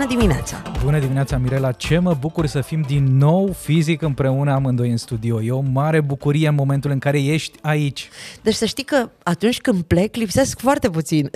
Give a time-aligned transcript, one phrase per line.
[0.00, 0.62] Bună dimineața!
[0.84, 1.72] Bună dimineața, Mirela!
[1.72, 5.42] Ce mă bucur să fim din nou fizic împreună amândoi în studio.
[5.42, 8.08] E o mare bucurie în momentul în care ești aici.
[8.42, 11.30] Deci să știi că atunci când plec, lipsesc foarte puțin.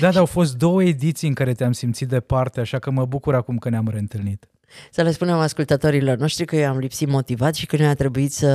[0.00, 3.34] Da, dar au fost două ediții în care te-am simțit departe, așa că mă bucur
[3.34, 4.48] acum că ne-am reîntâlnit.
[4.90, 8.32] Să le spunem ascultătorilor noștri că eu am lipsit motivat și că noi a trebuit
[8.32, 8.48] să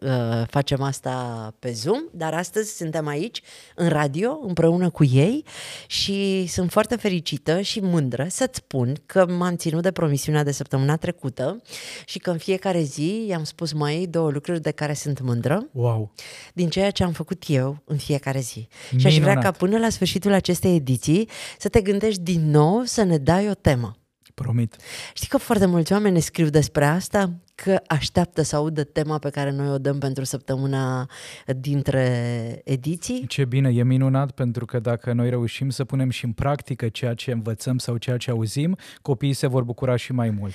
[0.00, 3.40] uh, facem asta pe Zoom, dar astăzi suntem aici,
[3.74, 5.44] în radio, împreună cu ei
[5.86, 10.96] și sunt foarte fericită și mândră să-ți spun că m-am ținut de promisiunea de săptămâna
[10.96, 11.62] trecută
[12.06, 16.12] și că în fiecare zi i-am spus mai două lucruri de care sunt mândră Wow!
[16.54, 18.68] din ceea ce am făcut eu în fiecare zi.
[18.88, 19.12] Și Minunat.
[19.12, 23.18] aș vrea ca până la sfârșitul acestei ediții să te gândești din nou să ne
[23.18, 23.96] dai o temă.
[24.34, 24.76] Promit.
[25.14, 29.30] Știi că foarte mulți oameni ne scriu despre asta, că așteaptă să audă tema pe
[29.30, 31.08] care noi o dăm pentru săptămâna
[31.46, 33.26] dintre ediții.
[33.26, 37.14] Ce bine, e minunat pentru că dacă noi reușim să punem și în practică ceea
[37.14, 40.52] ce învățăm sau ceea ce auzim, copiii se vor bucura și mai mult.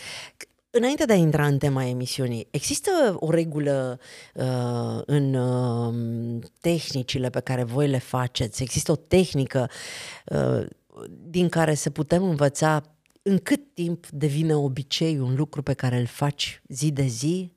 [0.72, 4.00] Înainte de a intra în tema emisiunii, există o regulă
[4.34, 8.64] uh, în uh, tehnicile pe care voi le faceți?
[8.64, 9.70] Există o tehnică
[10.26, 10.66] uh,
[11.30, 12.84] din care să putem învăța
[13.22, 17.52] în cât timp devine obicei un lucru pe care îl faci zi de zi?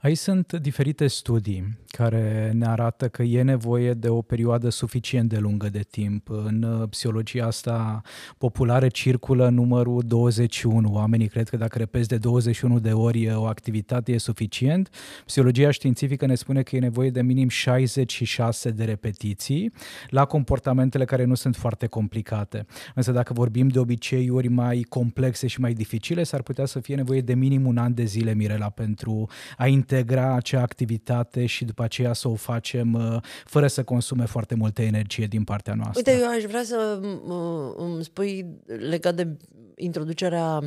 [0.00, 5.38] Aici sunt diferite studii care ne arată că e nevoie de o perioadă suficient de
[5.38, 6.28] lungă de timp.
[6.30, 8.00] În uh, psihologia asta
[8.38, 10.92] populară circulă numărul 21.
[10.92, 14.90] Oamenii cred că dacă repezi de 21 de ori o activitate e suficient.
[15.26, 19.72] Psihologia științifică ne spune că e nevoie de minim 66 de repetiții
[20.08, 22.66] la comportamentele care nu sunt foarte complicate.
[22.94, 27.20] Însă dacă vorbim de obiceiuri mai complexe și mai dificile, s-ar putea să fie nevoie
[27.20, 32.12] de minim un an de zile, Mirela, pentru a integra acea activitate și după aceea
[32.12, 36.02] să o facem uh, fără să consume foarte multă energie din partea noastră.
[36.12, 38.46] Uite, eu aș vrea să uh, îmi spui
[38.88, 39.36] legat de
[39.76, 40.60] introducerea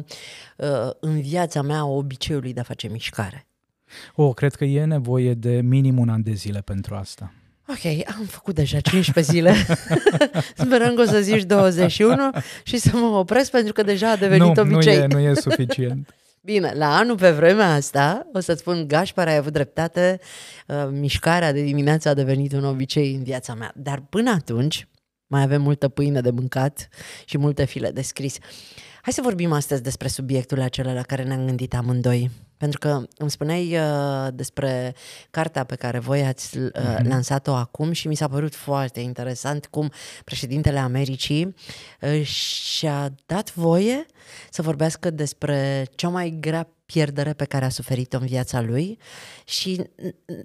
[0.57, 3.47] uh, în viața mea a obiceiului de a face mișcare.
[4.15, 7.33] Oh, cred că e nevoie de minim un an de zile pentru asta.
[7.67, 9.53] Ok, am făcut deja 15 zile.
[10.65, 12.29] Sperăm că o să zici 21
[12.63, 14.97] și să mă opresc pentru că deja a devenit nu, obicei.
[14.97, 16.15] Nu e, nu e suficient.
[16.43, 20.19] Bine, la anul pe vremea asta, o să-ți spun, Gașpar, ai avut dreptate,
[20.67, 23.71] uh, mișcarea de dimineață a devenit un obicei în viața mea.
[23.75, 24.87] Dar până atunci,
[25.27, 26.87] mai avem multă pâine de mâncat
[27.25, 28.37] și multe file de scris.
[29.01, 32.31] Hai să vorbim astăzi despre subiectul acela la care ne-am gândit amândoi.
[32.61, 34.95] Pentru că îmi spuneai uh, despre
[35.29, 37.03] cartea pe care voi ați uh, uh-huh.
[37.03, 39.91] lansat-o acum și mi s-a părut foarte interesant cum
[40.23, 41.55] președintele Americii
[42.01, 44.05] uh, și-a dat voie
[44.49, 48.97] să vorbească despre cea mai grea pierdere pe care a suferit-o în viața lui
[49.45, 49.83] și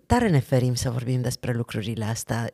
[0.06, 2.50] tare ne ferim să vorbim despre lucrurile astea.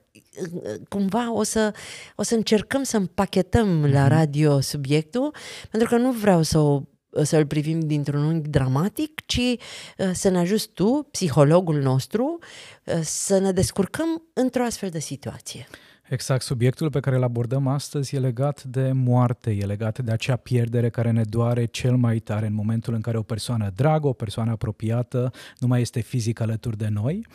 [0.89, 1.75] Cumva o să,
[2.17, 5.35] o să încercăm să împachetăm la radio subiectul,
[5.71, 6.83] pentru că nu vreau să o
[7.23, 12.39] să-l privim dintr-un unghi dramatic, ci uh, să ne ajuți tu, psihologul nostru,
[12.85, 15.67] uh, să ne descurcăm într-o astfel de situație.
[16.09, 20.37] Exact, subiectul pe care îl abordăm astăzi e legat de moarte, e legat de acea
[20.37, 24.13] pierdere care ne doare cel mai tare în momentul în care o persoană dragă, o
[24.13, 27.27] persoană apropiată nu mai este fizic alături de noi.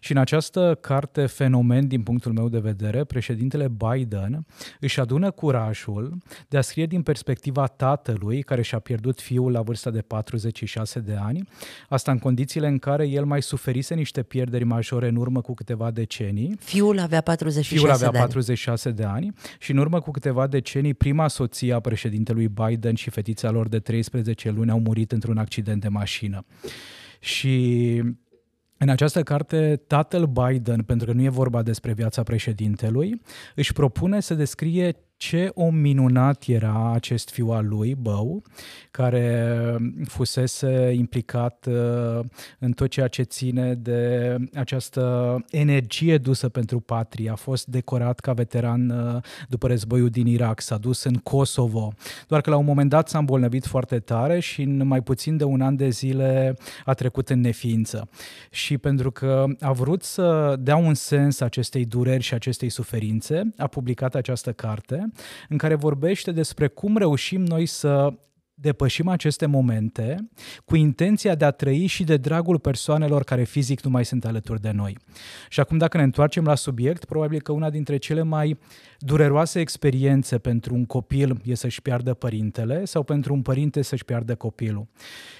[0.00, 4.46] Și în această carte fenomen, din punctul meu de vedere, președintele Biden
[4.80, 9.90] își adună curajul de a scrie din perspectiva tatălui care și-a pierdut fiul la vârsta
[9.90, 11.48] de 46 de ani,
[11.88, 15.90] asta în condițiile în care el mai suferise niște pierderi majore în urmă cu câteva
[15.90, 16.56] decenii.
[16.60, 18.32] Fiul avea 46 Fiul avea de ani.
[18.32, 23.10] 46 de ani și în urmă cu câteva decenii, prima soție a președintelui Biden și
[23.10, 26.44] fetița lor de 13 luni au murit într-un accident de mașină.
[27.20, 28.02] Și
[28.78, 33.20] în această carte, tatăl Biden, pentru că nu e vorba despre viața președintelui,
[33.54, 38.42] își propune să descrie ce om minunat era acest fiu al lui, Bău,
[38.90, 42.20] care fusese implicat uh,
[42.58, 47.30] în tot ceea ce ține de această energie dusă pentru patrie.
[47.30, 51.92] A fost decorat ca veteran uh, după războiul din Irak, s-a dus în Kosovo,
[52.28, 55.44] doar că la un moment dat s-a îmbolnăvit foarte tare și în mai puțin de
[55.44, 58.08] un an de zile a trecut în neființă.
[58.50, 63.66] Și pentru că a vrut să dea un sens acestei dureri și acestei suferințe, a
[63.66, 65.05] publicat această carte
[65.48, 68.12] în care vorbește despre cum reușim noi să
[68.58, 70.28] depășim aceste momente
[70.64, 74.60] cu intenția de a trăi și de dragul persoanelor care fizic nu mai sunt alături
[74.60, 74.98] de noi.
[75.48, 78.58] Și acum dacă ne întoarcem la subiect, probabil că una dintre cele mai
[78.98, 84.34] dureroase experiențe pentru un copil e să-și piardă părintele sau pentru un părinte să-și piardă
[84.34, 84.86] copilul.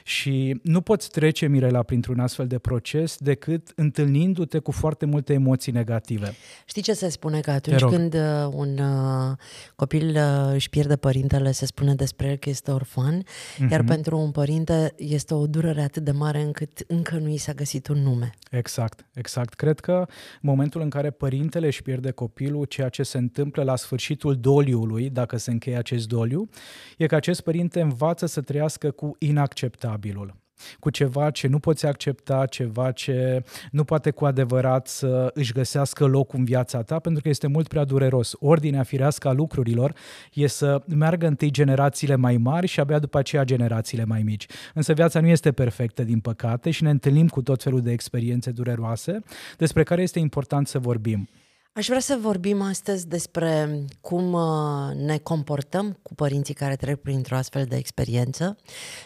[0.04, 5.72] Și nu poți trece, Mirela, printr-un astfel de proces decât întâlnindu-te cu foarte multe emoții
[5.72, 6.34] negative.
[6.66, 7.40] Știi ce se spune?
[7.40, 8.20] Că atunci când uh,
[8.52, 9.36] un uh,
[9.76, 13.70] copil uh, își pierde părintele, se spune despre el că este orfan, mm-hmm.
[13.70, 17.52] iar pentru un părinte este o durere atât de mare încât încă nu i s-a
[17.52, 18.30] găsit un nume.
[18.50, 19.54] Exact, exact.
[19.54, 20.04] Cred că
[20.42, 24.36] în momentul în care părintele își pierde copilul, ceea ce se întâmplă întâmplă la sfârșitul
[24.36, 26.48] doliului, dacă se încheie acest doliu,
[26.96, 30.34] e că acest părinte învață să trăiască cu inacceptabilul
[30.80, 36.04] cu ceva ce nu poți accepta, ceva ce nu poate cu adevărat să își găsească
[36.04, 38.34] loc în viața ta, pentru că este mult prea dureros.
[38.38, 39.94] Ordinea firească a lucrurilor
[40.32, 44.46] e să meargă întâi generațiile mai mari și abia după aceea generațiile mai mici.
[44.74, 48.50] Însă viața nu este perfectă, din păcate, și ne întâlnim cu tot felul de experiențe
[48.50, 49.22] dureroase
[49.58, 51.28] despre care este important să vorbim.
[51.76, 57.36] Aș vrea să vorbim astăzi despre cum uh, ne comportăm cu părinții care trec printr-o
[57.36, 58.56] astfel de experiență,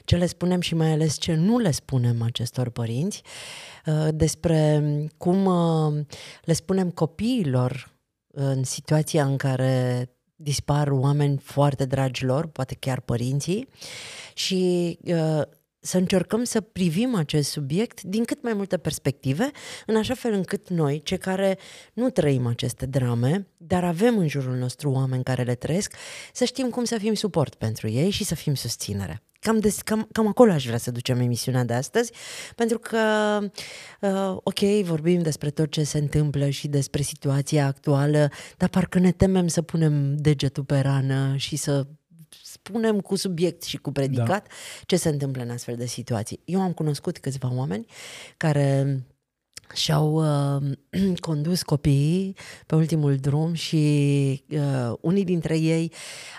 [0.05, 3.23] ce le spunem și mai ales ce nu le spunem acestor părinți,
[3.87, 4.83] uh, despre
[5.17, 6.05] cum uh,
[6.43, 7.93] le spunem copiilor
[8.33, 13.69] în situația în care dispar oameni foarte dragi lor, poate chiar părinții,
[14.35, 14.99] și
[15.81, 19.51] să încercăm să privim acest subiect din cât mai multe perspective,
[19.87, 21.59] în așa fel încât noi, cei care
[21.93, 25.95] nu trăim aceste drame, dar avem în jurul nostru oameni care le trăiesc,
[26.33, 29.23] să știm cum să fim suport pentru ei și să fim susținere.
[29.41, 32.13] Cam, des, cam, cam acolo aș vrea să ducem emisiunea de astăzi,
[32.57, 32.99] pentru că,
[34.01, 39.13] uh, ok, vorbim despre tot ce se întâmplă și despre situația actuală, dar parcă ne
[39.13, 41.87] temem să punem degetul pe rană și să
[42.63, 44.55] spunem cu subiect și cu predicat da.
[44.87, 46.41] ce se întâmplă în astfel de situații.
[46.45, 47.87] Eu am cunoscut câțiva oameni
[48.37, 49.03] care
[49.75, 50.13] și-au
[50.57, 50.63] uh,
[51.21, 52.37] condus copiii
[52.67, 55.93] pe ultimul drum și uh, unii dintre ei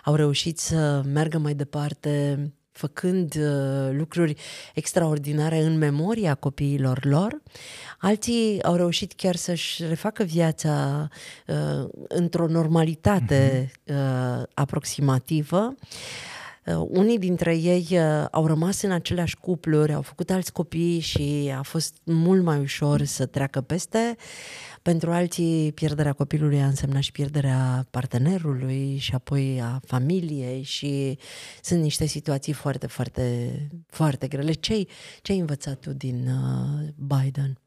[0.03, 2.39] au reușit să meargă mai departe
[2.71, 4.35] făcând uh, lucruri
[4.73, 7.41] extraordinare în memoria copiilor lor.
[7.99, 11.07] Alții au reușit chiar să-și refacă viața
[11.47, 13.93] uh, într-o normalitate uh-huh.
[13.93, 15.75] uh, aproximativă.
[16.65, 21.53] Uh, unii dintre ei uh, au rămas în aceleași cupluri, au făcut alți copii și
[21.57, 24.15] a fost mult mai ușor să treacă peste.
[24.81, 31.17] Pentru alții, pierderea copilului a însemnat și pierderea partenerului și apoi a familiei și
[31.61, 33.51] sunt niște situații foarte, foarte,
[33.87, 34.51] foarte grele.
[34.51, 34.87] Ce-ai,
[35.21, 37.57] ce ai învățat tu din uh, Biden?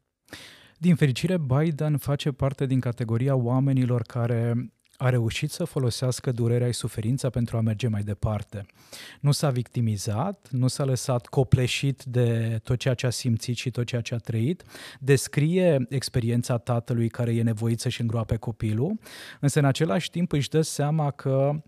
[0.77, 6.73] Din fericire, Biden face parte din categoria oamenilor care a reușit să folosească durerea și
[6.73, 8.65] suferința pentru a merge mai departe.
[9.19, 13.85] Nu s-a victimizat, nu s-a lăsat copleșit de tot ceea ce a simțit și tot
[13.85, 14.63] ceea ce a trăit,
[14.99, 18.99] descrie experiența tatălui care e nevoit să-și îngroape copilul,
[19.39, 21.61] însă în același timp își dă seama că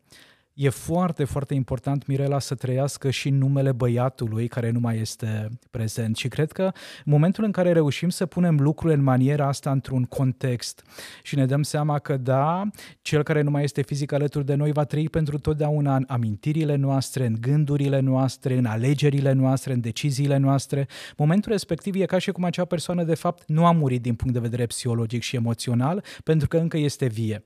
[0.57, 6.15] e foarte, foarte important, Mirela, să trăiască și numele băiatului care nu mai este prezent.
[6.15, 6.71] Și cred că în
[7.12, 10.83] momentul în care reușim să punem lucrurile în maniera asta într-un context
[11.24, 12.69] și ne dăm seama că da,
[13.01, 16.75] cel care nu mai este fizic alături de noi va trăi pentru totdeauna în amintirile
[16.75, 20.88] noastre, în gândurile noastre, în alegerile noastre, în deciziile noastre,
[21.18, 24.33] momentul respectiv e ca și cum acea persoană de fapt nu a murit din punct
[24.33, 27.43] de vedere psihologic și emoțional, pentru că încă este vie.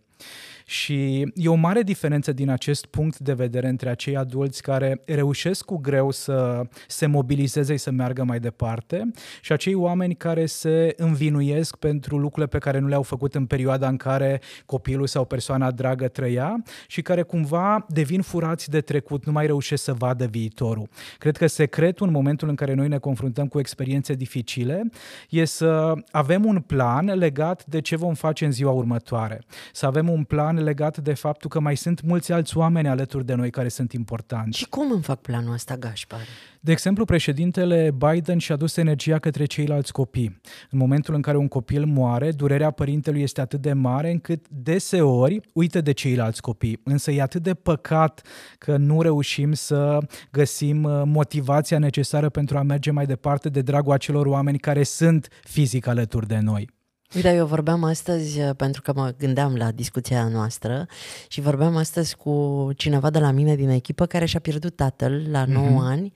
[0.65, 5.65] Și e o mare diferență din acest punct de vedere între acei adulți care reușesc
[5.65, 10.93] cu greu să se mobilizeze și să meargă mai departe și acei oameni care se
[10.97, 15.71] învinuiesc pentru lucrurile pe care nu le-au făcut în perioada în care copilul sau persoana
[15.71, 20.89] dragă trăia și care cumva devin furați de trecut, nu mai reușesc să vadă viitorul.
[21.17, 24.89] Cred că secretul în momentul în care noi ne confruntăm cu experiențe dificile
[25.29, 29.41] e să avem un plan legat de ce vom face în ziua următoare.
[29.71, 33.33] Să avem un plan legat de faptul că mai sunt mulți alți oameni alături de
[33.33, 34.57] noi care sunt importanti.
[34.57, 36.19] Și cum îmi fac planul ăsta, Gașpar?
[36.63, 40.41] De exemplu, președintele Biden și-a dus energia către ceilalți copii.
[40.69, 45.39] În momentul în care un copil moare, durerea părintelui este atât de mare încât deseori
[45.53, 46.81] uită de ceilalți copii.
[46.83, 48.21] Însă e atât de păcat
[48.57, 49.97] că nu reușim să
[50.31, 55.27] găsim uh, motivația necesară pentru a merge mai departe de dragul acelor oameni care sunt
[55.43, 56.69] fizic alături de noi.
[57.15, 60.85] Uite, eu vorbeam astăzi, uh, pentru că mă gândeam la discuția noastră
[61.27, 65.45] și vorbeam astăzi cu cineva de la mine din echipă care și-a pierdut tatăl la
[65.45, 65.91] 9 mm-hmm.
[65.91, 66.11] ani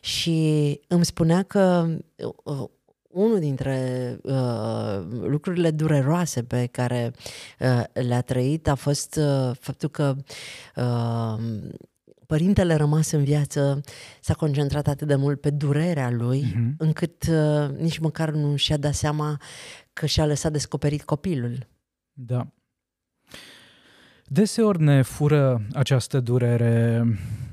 [0.00, 1.86] și îmi spunea că
[2.44, 2.64] uh,
[3.08, 3.78] unul dintre
[4.22, 7.12] uh, lucrurile dureroase pe care
[7.60, 10.16] uh, le-a trăit a fost uh, faptul că
[10.76, 11.42] uh,
[12.26, 13.80] părintele rămas în viață
[14.20, 16.76] s-a concentrat atât de mult pe durerea lui, uh-huh.
[16.78, 19.40] încât uh, nici măcar nu și-a dat seama
[19.98, 21.66] că și-a lăsat descoperit copilul.
[22.12, 22.46] Da.
[24.24, 27.04] Deseori ne fură această durere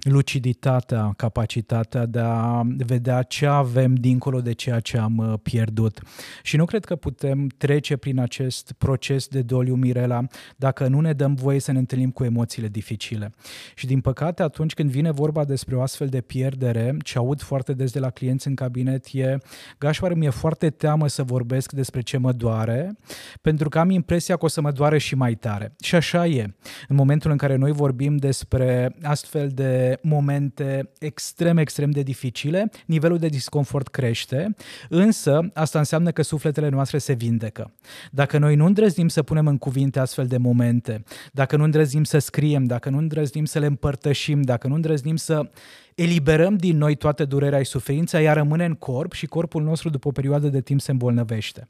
[0.03, 6.01] luciditatea, capacitatea de a vedea ce avem dincolo de ceea ce am uh, pierdut.
[6.41, 10.23] Și nu cred că putem trece prin acest proces de doliu, Mirela,
[10.55, 13.33] dacă nu ne dăm voie să ne întâlnim cu emoțiile dificile.
[13.75, 17.73] Și din păcate, atunci când vine vorba despre o astfel de pierdere, ce aud foarte
[17.73, 19.37] des de la clienți în cabinet e,
[19.79, 22.97] Gașpar, mi-e foarte teamă să vorbesc despre ce mă doare,
[23.41, 25.75] pentru că am impresia că o să mă doare și mai tare.
[25.83, 26.55] Și așa e.
[26.87, 33.17] În momentul în care noi vorbim despre astfel de momente extrem, extrem de dificile, nivelul
[33.17, 34.55] de disconfort crește,
[34.89, 37.73] însă asta înseamnă că sufletele noastre se vindecă.
[38.11, 42.17] Dacă noi nu îndrăznim să punem în cuvinte astfel de momente, dacă nu îndrăznim să
[42.17, 45.49] scriem, dacă nu îndrăznim să le împărtășim, dacă nu îndrăznim să
[45.95, 50.07] eliberăm din noi toată durerea și suferința, ea rămâne în corp și corpul nostru după
[50.07, 51.69] o perioadă de timp se îmbolnăvește.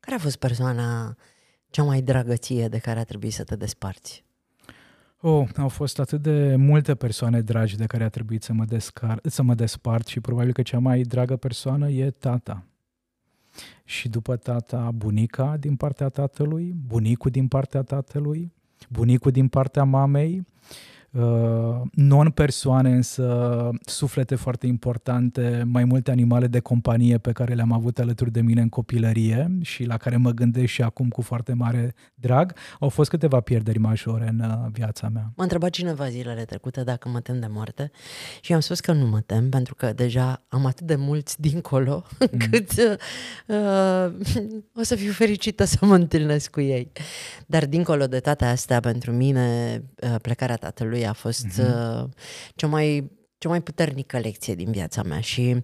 [0.00, 1.16] Care a fost persoana
[1.70, 4.24] cea mai dragăție de care a trebuit să te desparți?
[5.26, 9.20] Oh, au fost atât de multe persoane dragi de care a trebuit să mă, descar-
[9.22, 12.64] să mă despart și probabil că cea mai dragă persoană e tata.
[13.84, 18.52] Și după tata, bunica din partea tatălui, bunicul din partea tatălui,
[18.88, 20.93] bunicul din partea mamei, Uh,
[21.92, 28.30] non-persoane, însă suflete foarte importante, mai multe animale de companie pe care le-am avut alături
[28.32, 32.54] de mine în copilărie și la care mă gândesc și acum cu foarte mare drag,
[32.80, 35.32] au fost câteva pierderi majore în uh, viața mea.
[35.36, 37.90] M-a întrebat cineva zilele trecute dacă mă tem de moarte
[38.40, 42.04] și am spus că nu mă tem, pentru că deja am atât de mulți dincolo,
[42.20, 42.28] mm.
[42.30, 42.70] încât
[43.46, 44.12] uh,
[44.74, 46.92] o să fiu fericită să mă întâlnesc cu ei.
[47.46, 52.02] Dar dincolo de toate astea, pentru mine, uh, plecarea tatălui a fost uh-huh.
[52.02, 52.08] uh,
[52.54, 53.10] cea mai
[53.44, 55.56] cea mai puternică lecție din viața mea și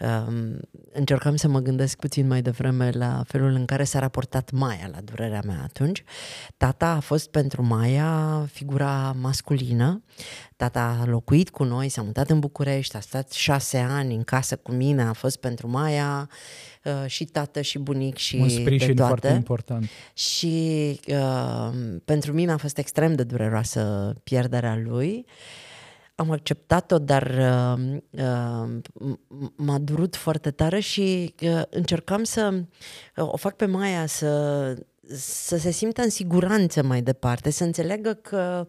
[0.00, 0.60] um,
[0.92, 5.00] încercam să mă gândesc puțin mai devreme la felul în care s-a raportat Maia la
[5.00, 6.04] durerea mea atunci.
[6.56, 10.02] Tata a fost pentru Maia figura masculină.
[10.56, 14.56] Tata a locuit cu noi, s-a mutat în București, a stat șase ani în casă
[14.56, 16.28] cu mine, a fost pentru Maia
[16.84, 19.08] uh, și tată și bunic și Un sprijin de toate.
[19.10, 19.88] foarte important.
[20.12, 21.70] Și uh,
[22.04, 25.26] pentru mine a fost extrem de dureroasă pierderea lui.
[26.22, 29.18] Am acceptat-o, dar uh, uh,
[29.56, 32.54] m-a durut foarte tare și uh, încercam să
[33.16, 34.74] uh, o fac pe Maia să
[35.14, 38.64] să se simtă în siguranță mai departe, să înțeleagă că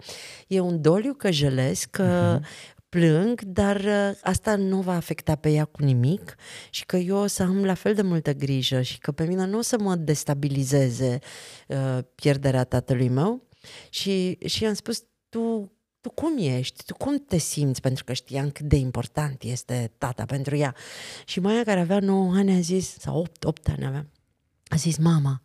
[0.47, 5.49] e un doliu, că jelesc, că uh-huh plâng, dar uh, asta nu va afecta pe
[5.49, 6.35] ea cu nimic
[6.69, 9.45] și că eu o să am la fel de multă grijă și că pe mine
[9.45, 11.19] nu o să mă destabilizeze
[11.67, 13.47] uh, pierderea tatălui meu.
[13.89, 15.71] Și, și am spus, tu,
[16.03, 16.83] tu cum ești?
[16.85, 17.81] Tu cum te simți?
[17.81, 20.75] Pentru că știam cât de important este tata pentru ea.
[21.25, 24.07] Și Maia, care avea 9 ani, a zis, sau 8, 8 ani avea,
[24.67, 25.41] a zis, mama,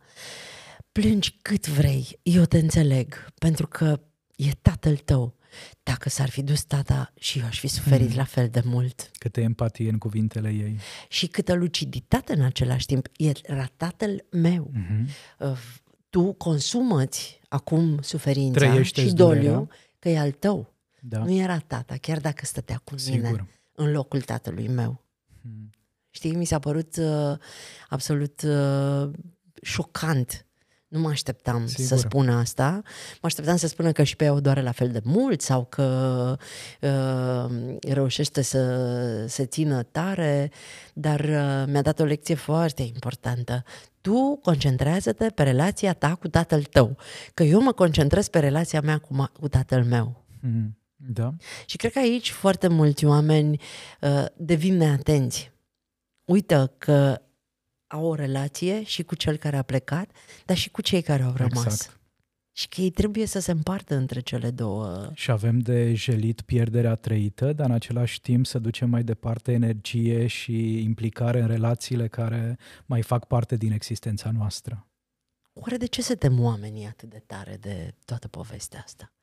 [0.91, 3.99] plângi cât vrei, eu te înțeleg, pentru că
[4.35, 5.37] e tatăl tău
[5.83, 8.15] dacă s-ar fi dus tata și eu aș fi suferit mm.
[8.15, 9.11] la fel de mult.
[9.17, 10.77] Câtă empatie în cuvintele ei.
[11.07, 13.07] Și câtă luciditate în același timp.
[13.43, 14.71] Era tatăl meu.
[14.73, 15.05] Mm-hmm.
[16.09, 19.67] Tu consumăți acum suferința Trăiește și doliu durerea.
[19.99, 20.73] Că e al tău.
[21.01, 21.17] Da.
[21.17, 23.29] Nu era tata, chiar dacă stătea cu Sigur.
[23.29, 25.05] mine în locul tatălui meu.
[25.41, 25.69] Mm.
[26.09, 27.37] Știi, mi s-a părut uh,
[27.89, 29.09] absolut uh,
[29.61, 30.45] șocant
[30.89, 31.85] nu mă așteptam Sigur.
[31.85, 32.81] să spună asta.
[33.11, 35.65] Mă așteptam să spună că și pe ea o doare la fel de mult sau
[35.65, 36.37] că
[36.81, 40.51] uh, reușește să se țină tare,
[40.93, 43.63] dar uh, mi-a dat o lecție foarte importantă.
[44.01, 46.97] Tu concentrează-te pe relația ta cu tatăl tău,
[47.33, 50.25] că eu mă concentrez pe relația mea cu, ma- cu tatăl meu.
[50.41, 51.33] Mm, da.
[51.65, 53.59] Și cred că aici foarte mulți oameni
[54.01, 55.51] uh, devin neatenți.
[56.25, 57.21] Uită că
[57.89, 60.11] au o relație și cu cel care a plecat,
[60.45, 61.65] dar și cu cei care au rămas.
[61.65, 61.99] Exact.
[62.51, 65.11] Și că ei trebuie să se împartă între cele două.
[65.13, 70.27] Și avem de jelit pierderea trăită, dar în același timp să ducem mai departe energie
[70.27, 74.87] și implicare în relațiile care mai fac parte din existența noastră.
[75.53, 79.13] Oare de ce se tem oamenii atât de tare de toată povestea asta?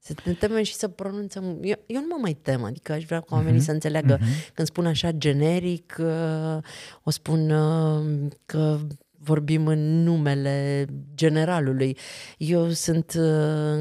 [0.00, 1.44] Să ne temem și să pronunțăm...
[1.62, 3.64] Eu, eu nu mă mai tem, adică aș vrea ca oamenii uh-huh.
[3.64, 4.54] să înțeleagă uh-huh.
[4.54, 6.58] când spun așa generic, uh,
[7.02, 8.78] o spun uh, că
[9.22, 11.96] vorbim în numele generalului.
[12.36, 13.24] Eu sunt uh,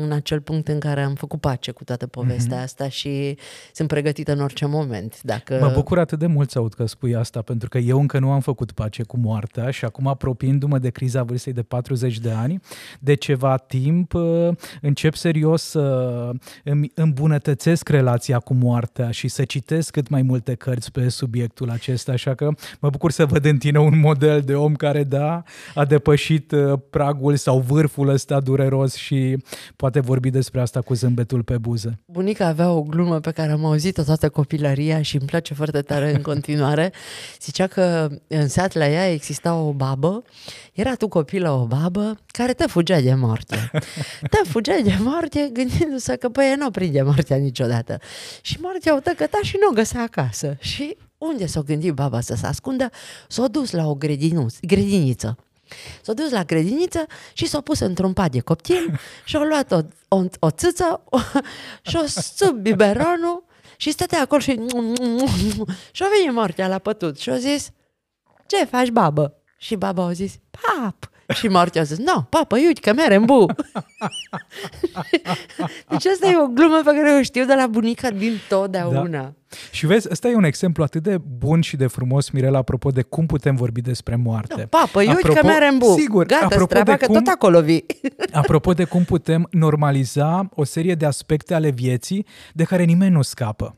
[0.03, 2.63] în acel punct în care am făcut pace cu toată povestea mm-hmm.
[2.63, 3.38] asta și
[3.74, 5.22] sunt pregătită în orice moment.
[5.22, 5.58] Dacă...
[5.62, 8.32] Mă bucur atât de mult să aud că spui asta, pentru că eu încă nu
[8.32, 12.60] am făcut pace cu moartea și acum apropiindu-mă de criza vârstei de 40 de ani,
[13.00, 14.50] de ceva timp uh,
[14.82, 16.32] încep serios să
[16.63, 22.12] îmi îmbunătățesc relația cu moartea și să citesc cât mai multe cărți pe subiectul acesta,
[22.12, 25.26] așa că mă bucur să văd în tine un model de om care da,
[25.75, 29.38] a depășit uh, pragul sau vârful ăsta dureros și
[29.75, 32.00] poate vorbi despre asta cu zâmbetul pe buză.
[32.05, 36.13] Bunica avea o glumă pe care am auzit-o toată copilăria și îmi place foarte tare
[36.13, 36.91] în continuare.
[37.46, 40.24] Zicea că în sat la ea exista o babă,
[40.74, 43.69] era tu copilă o babă care te fugea de moarte.
[44.31, 48.00] Te fugea de moarte gândindu-se că păi nu prinde moartea niciodată.
[48.41, 50.57] Și moartea o tăcăta și nu o găsea acasă.
[50.60, 52.89] Și unde s-a gândit baba să se ascundă?
[53.27, 53.95] S-a dus la o
[54.62, 55.38] grădiniță.
[56.01, 59.79] S-a dus la grădiniță și s-a pus într-un pat de coptil și a luat o,
[60.07, 61.17] o, o țâță o,
[61.81, 63.45] și a sub biberonul
[63.77, 64.59] și stătea acolo și
[65.91, 67.69] și a venit moartea la pătut și a zis
[68.45, 69.33] ce faci, babă?
[69.57, 73.46] Și baba a zis, pap, și Marti a zis, no, papa, uite că merem, bu.
[75.89, 79.07] deci asta e o glumă pe care o știu de la bunica din totdeauna.
[79.07, 79.34] Da.
[79.72, 83.01] Și vezi, ăsta e un exemplu atât de bun și de frumos, Mirela, apropo de
[83.01, 84.55] cum putem vorbi despre moarte.
[84.57, 85.96] No, papă, uite că merem, bu.
[85.98, 87.86] Sigur, Gata, apropo treaba, de că cum, tot acolo vii.
[88.31, 93.22] apropo de cum putem normaliza o serie de aspecte ale vieții de care nimeni nu
[93.22, 93.75] scapă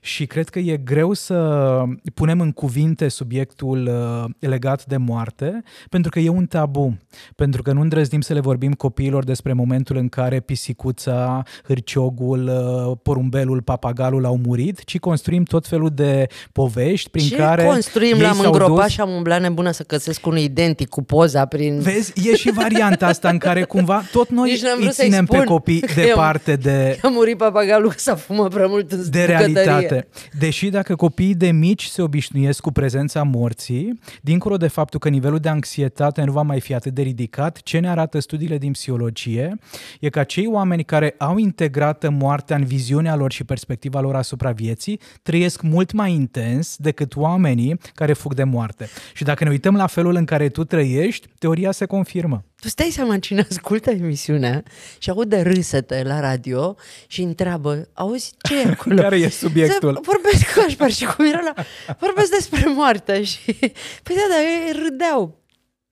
[0.00, 1.82] și cred că e greu să
[2.14, 6.98] punem în cuvinte subiectul uh, legat de moarte, pentru că e un tabu,
[7.36, 12.96] pentru că nu îndrăznim să le vorbim copiilor despre momentul în care pisicuța, hârciogul, uh,
[13.02, 18.40] porumbelul, papagalul au murit, ci construim tot felul de povești prin Ce care construim, l-am
[18.40, 18.92] îngropat dus...
[18.92, 21.80] și am umblat nebună să găsesc unul identic cu poza prin...
[21.80, 26.56] Vezi, e și varianta asta în care cumva tot noi îi ținem pe copii departe
[26.56, 26.98] de...
[27.02, 30.08] A murit papagalul că s-a fumat prea mult în De realitate departe.
[30.38, 35.38] Deși dacă copiii de mici se obișnuiesc cu prezența morții, dincolo de faptul că nivelul
[35.38, 39.58] de anxietate nu va mai fi atât de ridicat, ce ne arată studiile din psihologie
[40.00, 44.50] e că cei oameni care au integrat moartea în viziunea lor și perspectiva lor asupra
[44.50, 48.88] vieții trăiesc mult mai intens decât oamenii care fug de moarte.
[49.14, 52.44] Și dacă ne uităm la felul în care tu trăiești, teoria se confirmă.
[52.64, 54.62] Tu stai seama cine ascultă emisiunea
[54.98, 59.00] și aude râsete la radio și întreabă, auzi, ce e acolo?
[59.00, 60.00] Care e subiectul?
[60.02, 61.52] vorbesc cu Așpar și cu Mirela,
[61.98, 63.52] vorbesc despre moarte și...
[64.04, 65.42] Păi da, dar ei râdeau.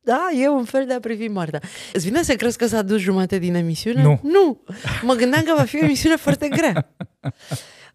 [0.00, 1.61] Da, e un fel de a privi moartea.
[1.92, 4.02] Îți vine să crezi că s-a dus jumate din emisiune?
[4.02, 4.20] Nu.
[4.22, 4.61] Nu.
[5.02, 6.94] Mă gândeam că va fi o emisiune foarte grea.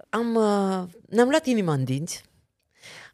[0.09, 2.23] Am, uh, ne-am luat inima în dinți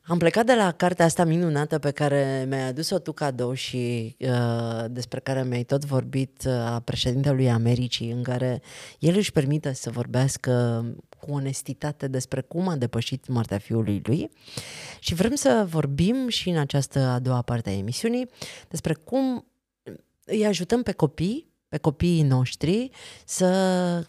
[0.06, 4.86] am plecat de la cartea asta minunată pe care mi-ai adus-o tu cadou și uh,
[4.90, 8.62] despre care mi-ai tot vorbit uh, a președintelui Americii, în care
[9.00, 10.86] el își permite să vorbească
[11.20, 14.32] cu onestitate despre cum a depășit moartea fiului lui
[15.00, 18.30] și vrem să vorbim și în această a doua parte a emisiunii
[18.70, 19.46] despre cum
[20.26, 22.90] îi ajutăm pe copii pe copiii noștri
[23.26, 23.48] să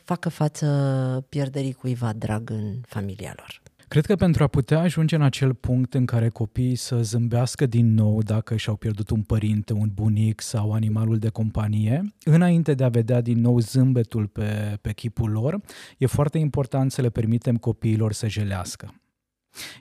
[0.03, 3.64] facă față pierderii cuiva drag în familia lor.
[3.95, 7.95] Cred că pentru a putea ajunge în acel punct în care copiii să zâmbească din
[7.95, 12.89] nou dacă și-au pierdut un părinte, un bunic sau animalul de companie, înainte de a
[12.89, 15.61] vedea din nou zâmbetul pe, pe chipul lor,
[15.99, 18.95] e foarte important să le permitem copiilor să jelească.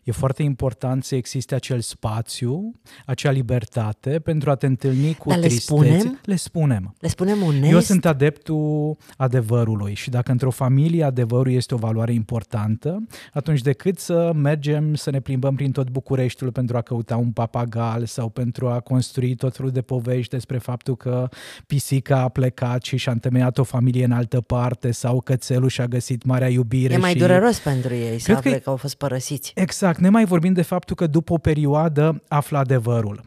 [0.04, 5.38] E foarte important să existe acel spațiu, acea libertate pentru a te întâlni cu Dar
[5.38, 6.20] le Spunem?
[6.24, 6.96] Le spunem.
[7.00, 7.72] Le spunem onest?
[7.72, 14.00] Eu sunt adeptul adevărului și dacă într-o familie adevărul este o valoare importantă, atunci decât
[14.00, 18.68] să mergem să ne plimbăm prin tot Bucureștiul pentru a căuta un papagal sau pentru
[18.68, 21.30] a construi tot felul de povești despre faptul că
[21.68, 26.24] pisica a plecat și și-a întemeiat o familie în altă parte sau cățelul și-a găsit
[26.24, 26.94] marea iubire.
[26.94, 27.18] E mai și...
[27.18, 28.58] dureros pentru ei să afle că...
[28.58, 29.52] că au fost părăsiți.
[29.64, 33.22] Exact, ne mai vorbim de faptul că după o perioadă află adevărul.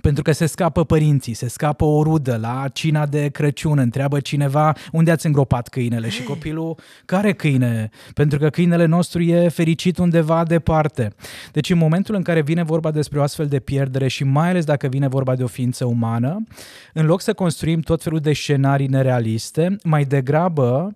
[0.00, 4.72] Pentru că se scapă părinții, se scapă o rudă la cina de Crăciun, întreabă cineva
[4.92, 7.90] unde ați îngropat câinele și copilul, care câine?
[8.14, 11.12] Pentru că câinele nostru e fericit undeva departe.
[11.52, 14.64] Deci în momentul în care vine vorba despre o astfel de pierdere și mai ales
[14.64, 16.46] dacă vine vorba de o ființă umană,
[16.92, 20.92] în loc să construim tot felul de scenarii nerealiste, mai degrabă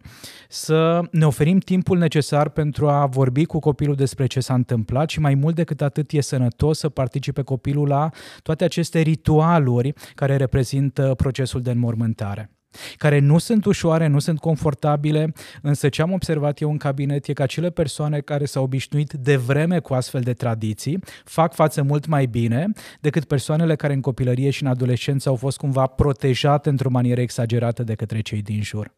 [0.53, 5.21] să ne oferim timpul necesar pentru a vorbi cu copilul despre ce s-a întâmplat și
[5.21, 8.11] mai mult decât atât e sănătos să participe copilul la
[8.43, 12.51] toate aceste ritualuri care reprezintă procesul de înmormântare.
[12.97, 17.33] care nu sunt ușoare, nu sunt confortabile, însă ce am observat eu în cabinet e
[17.33, 22.07] că acele persoane care s-au obișnuit de vreme cu astfel de tradiții fac față mult
[22.07, 26.91] mai bine decât persoanele care în copilărie și în adolescență au fost cumva protejate într-o
[26.91, 28.95] manieră exagerată de către cei din jur.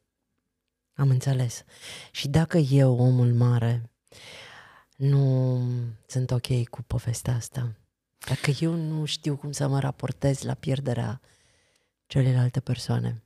[0.95, 1.65] Am înțeles.
[2.11, 3.91] Și dacă eu, omul mare,
[4.97, 5.59] nu
[6.07, 7.82] sunt ok cu povestea asta,
[8.27, 11.21] dacă eu nu știu cum să mă raportez la pierderea
[12.07, 13.23] celelalte persoane,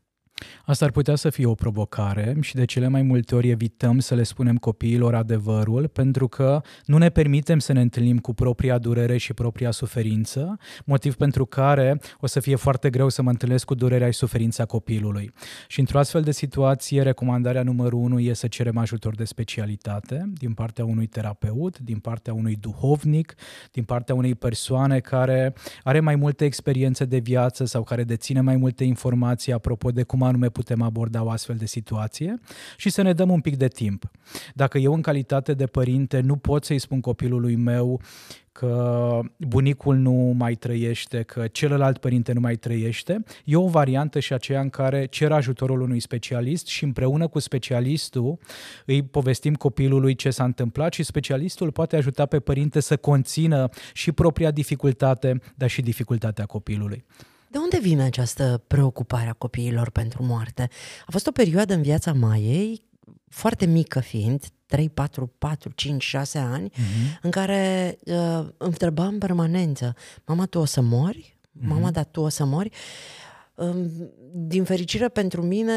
[0.64, 4.14] Asta ar putea să fie o provocare și de cele mai multe ori evităm să
[4.14, 9.16] le spunem copiilor adevărul pentru că nu ne permitem să ne întâlnim cu propria durere
[9.16, 13.74] și propria suferință, motiv pentru care o să fie foarte greu să mă întâlnesc cu
[13.74, 15.32] durerea și suferința copilului.
[15.68, 20.52] Și într-o astfel de situație, recomandarea numărul unu e să cerem ajutor de specialitate din
[20.52, 23.34] partea unui terapeut, din partea unui duhovnic,
[23.72, 28.56] din partea unei persoane care are mai multe experiențe de viață sau care deține mai
[28.56, 32.40] multe informații apropo de cum anume putem aborda o astfel de situație
[32.76, 34.10] și să ne dăm un pic de timp.
[34.54, 38.00] Dacă eu în calitate de părinte nu pot să-i spun copilului meu
[38.52, 44.32] că bunicul nu mai trăiește, că celălalt părinte nu mai trăiește, e o variantă și
[44.32, 48.38] aceea în care cer ajutorul unui specialist și împreună cu specialistul
[48.86, 54.12] îi povestim copilului ce s-a întâmplat și specialistul poate ajuta pe părinte să conțină și
[54.12, 57.04] propria dificultate, dar și dificultatea copilului.
[57.56, 60.68] De unde vine această preocupare a copiilor pentru moarte?
[61.06, 62.82] A fost o perioadă în viața Maiei,
[63.28, 67.20] foarte mică fiind, 3, 4, 4, 5, 6 ani, uh-huh.
[67.22, 71.38] în care uh, îmi întreba în permanență, mama, tu o să mori?
[71.38, 71.66] Uh-huh.
[71.66, 72.70] Mama, dar tu o să mori?
[73.54, 73.84] Uh,
[74.32, 75.72] din fericire pentru mine,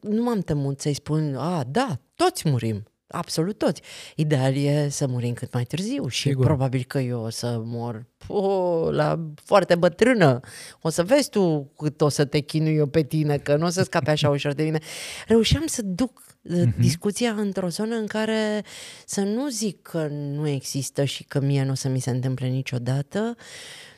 [0.00, 2.89] nu m-am temut să-i spun, a, da, toți murim.
[3.10, 3.82] Absolut toți.
[4.16, 6.44] Ideal e să murim cât mai târziu și Sigur.
[6.44, 10.40] probabil că eu o să mor o, la foarte bătrână.
[10.80, 13.68] O să vezi tu cât o să te chinui eu pe tine, că nu o
[13.68, 14.78] să scape așa ușor de mine.
[15.26, 16.78] Reușeam să duc uh-huh.
[16.78, 18.64] discuția într-o zonă în care
[19.06, 22.46] să nu zic că nu există și că mie nu o să mi se întâmple
[22.46, 23.36] niciodată.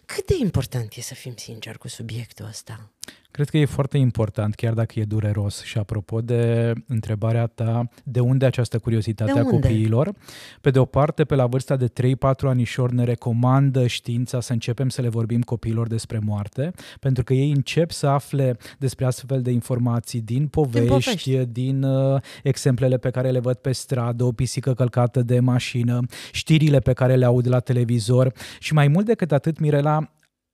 [0.05, 2.92] Cât de important e să fim sinceri cu subiectul ăsta?
[3.33, 5.63] Cred că e foarte important, chiar dacă e dureros.
[5.63, 9.55] Și apropo de întrebarea ta, de unde această curiozitate de a unde?
[9.57, 10.13] copiilor?
[10.61, 11.93] Pe de o parte, pe la vârsta de 3-4
[12.43, 17.51] anișori ne recomandă știința să începem să le vorbim copiilor despre moarte, pentru că ei
[17.51, 21.37] încep să afle despre astfel de informații din povești, din, povești.
[21.45, 26.01] din uh, exemplele pe care le văd pe stradă, o pisică călcată de mașină,
[26.33, 30.11] știrile pe care le aud la televizor și mai mult decât atât, Mirela,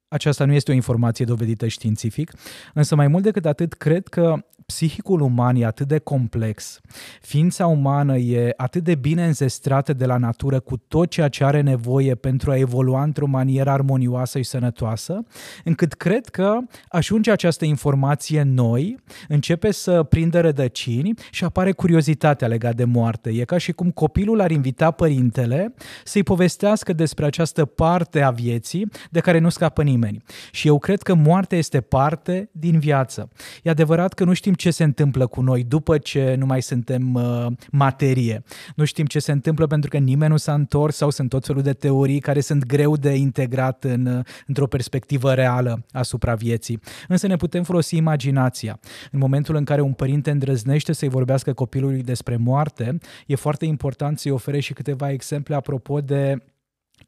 [0.09, 2.33] aceasta nu este o informație dovedită științific,
[2.75, 6.81] însă mai mult decât atât, cred că psihicul uman e atât de complex,
[7.21, 11.61] ființa umană e atât de bine înzestrată de la natură cu tot ceea ce are
[11.61, 15.25] nevoie pentru a evolua într-o manieră armonioasă și sănătoasă,
[15.65, 18.97] încât cred că ajunge această informație în noi,
[19.29, 23.31] începe să prindă rădăcini și apare curiozitatea legată de moarte.
[23.31, 28.91] E ca și cum copilul ar invita părintele să-i povestească despre această parte a vieții
[29.11, 30.23] de care nu scapă nimeni.
[30.51, 33.29] Și eu cred că moartea este parte din viață.
[33.63, 37.15] E adevărat că nu știm ce se întâmplă cu noi după ce nu mai suntem
[37.15, 38.43] uh, materie.
[38.77, 41.63] Nu știm ce se întâmplă pentru că nimeni nu s-a întors sau sunt tot felul
[41.63, 46.81] de teorii care sunt greu de integrat în, uh, într-o perspectivă reală asupra vieții.
[47.09, 48.81] Însă ne putem folosi imaginația.
[49.13, 54.19] În momentul în care un părinte îndrăznește să-i vorbească copilului despre moarte, e foarte important
[54.19, 56.39] să-i ofere și câteva exemple apropo de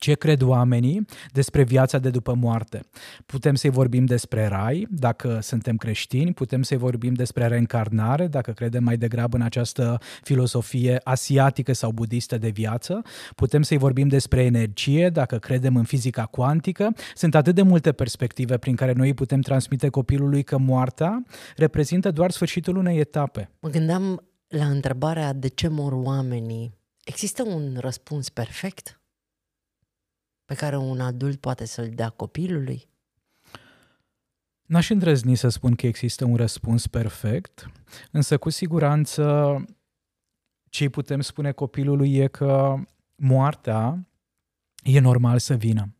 [0.00, 2.80] ce cred oamenii despre viața de după moarte.
[3.26, 8.84] Putem să-i vorbim despre rai, dacă suntem creștini, putem să-i vorbim despre reîncarnare, dacă credem
[8.84, 13.02] mai degrabă în această filosofie asiatică sau budistă de viață,
[13.34, 16.94] putem să-i vorbim despre energie, dacă credem în fizica cuantică.
[17.14, 21.24] Sunt atât de multe perspective prin care noi putem transmite copilului că moartea
[21.56, 23.50] reprezintă doar sfârșitul unei etape.
[23.60, 26.72] Mă gândeam la întrebarea de ce mor oamenii.
[27.04, 28.99] Există un răspuns perfect?
[30.50, 32.88] Pe care un adult poate să-l dea copilului?
[34.66, 37.70] N-aș îndrăzni să spun că există un răspuns perfect,
[38.10, 39.64] însă cu siguranță
[40.68, 42.76] ce putem spune copilului e că
[43.14, 44.08] moartea
[44.82, 45.94] e normal să vină.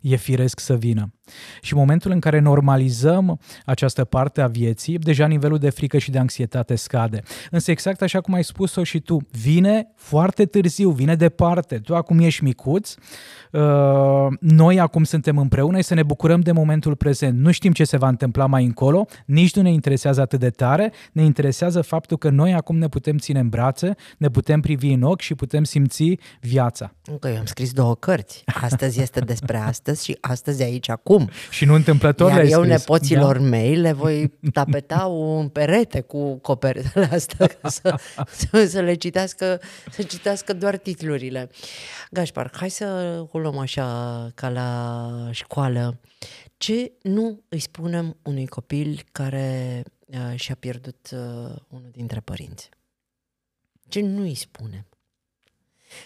[0.00, 1.13] E firesc să vină.
[1.60, 6.10] Și în momentul în care normalizăm această parte a vieții, deja nivelul de frică și
[6.10, 7.22] de anxietate scade.
[7.50, 11.78] Însă exact așa cum ai spus-o și tu, vine foarte târziu, vine departe.
[11.78, 12.94] Tu acum ești micuț,
[13.50, 13.60] uh,
[14.40, 17.38] noi acum suntem împreună și să ne bucurăm de momentul prezent.
[17.38, 20.92] Nu știm ce se va întâmpla mai încolo, nici nu ne interesează atât de tare,
[21.12, 25.02] ne interesează faptul că noi acum ne putem ține în brațe, ne putem privi în
[25.02, 26.94] ochi și putem simți viața.
[27.04, 28.42] Încă eu am scris două cărți.
[28.62, 31.30] Astăzi este despre astăzi și astăzi aici acum acum.
[31.50, 32.78] Și nu întâmplător Iar le-ai eu scris.
[32.78, 33.44] nepoților Da.
[33.44, 35.06] mei le voi tapeta
[35.38, 37.94] un perete cu copertele astea ca să,
[38.30, 41.50] să, să le citească, să citească doar titlurile.
[42.10, 42.84] Gașpar, hai să
[43.30, 46.00] o luăm așa ca la școală.
[46.56, 51.18] Ce nu îi spunem unui copil care uh, și-a pierdut uh,
[51.68, 52.68] unul dintre părinți?
[53.88, 54.86] Ce nu îi spunem?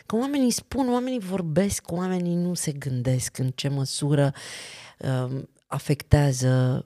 [0.07, 4.33] Că oamenii spun, oamenii vorbesc, oamenii nu se gândesc în ce măsură
[4.99, 6.85] uh, afectează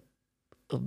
[0.69, 0.81] uh,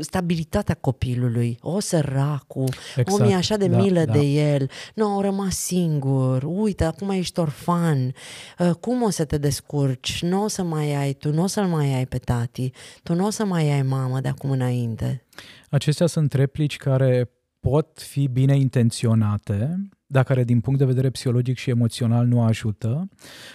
[0.00, 1.58] stabilitatea copilului.
[1.60, 2.64] O săracu,
[2.96, 4.12] exact, omul e așa de da, milă da.
[4.12, 8.14] de el, nu, au rămas singur, uite, acum ești orfan,
[8.58, 10.22] uh, cum o să te descurci?
[10.22, 12.70] Nu o să mai ai tu, nu o să-l mai ai pe tati,
[13.02, 15.24] tu nu o să mai ai mamă de acum înainte.
[15.70, 17.30] Acestea sunt replici care
[17.60, 23.08] pot fi bine intenționate, dar care din punct de vedere psihologic și emoțional nu ajută,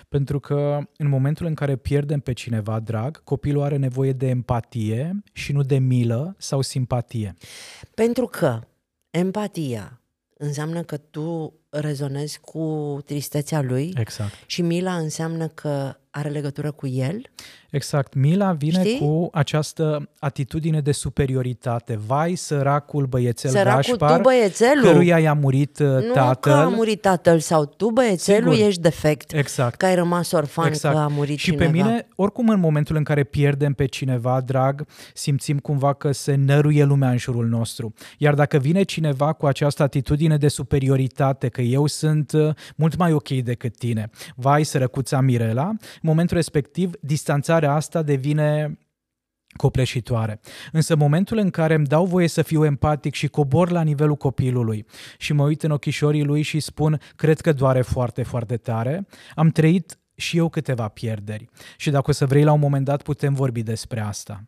[0.09, 5.21] pentru că în momentul în care pierdem pe cineva drag, copilul are nevoie de empatie
[5.33, 7.33] și nu de milă sau simpatie.
[7.93, 8.59] Pentru că
[9.09, 10.01] empatia
[10.37, 14.31] înseamnă că tu rezonezi cu tristețea lui Exact.
[14.45, 17.21] și mila înseamnă că are legătură cu el.
[17.69, 18.13] Exact.
[18.13, 18.97] Mila vine Știi?
[18.97, 21.99] cu această atitudine de superioritate.
[22.05, 26.53] Vai, săracul băiețel Săracul, Gașpar, tu băiețelul, căruia i-a murit uh, nu tatăl.
[26.53, 28.67] că a murit tatăl sau tu băiețelul Sigur.
[28.67, 29.75] ești defect, Exact.
[29.75, 30.95] că ai rămas orfan, Exact.
[30.95, 31.63] că a murit Și cineva.
[31.65, 36.35] pe mine, oricum în momentul în care pierdem pe cineva drag, simțim cumva că se
[36.35, 37.93] năruie lumea în jurul nostru.
[38.17, 43.13] Iar dacă vine cineva cu această atitudine de superioritate, că eu sunt uh, mult mai
[43.13, 48.79] ok decât tine, vai sărăcuța Mirela, în momentul respectiv distanțarea asta devine
[49.57, 50.39] copleșitoare.
[50.71, 54.15] Însă în momentul în care îmi dau voie să fiu empatic și cobor la nivelul
[54.15, 54.85] copilului
[55.17, 59.49] și mă uit în ochișorii lui și spun, cred că doare foarte, foarte tare, am
[59.49, 61.45] trăit și eu câteva pierderi.
[61.77, 64.43] Și dacă o să vrei, la un moment dat putem vorbi despre asta.